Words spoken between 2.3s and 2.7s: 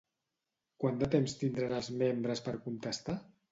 per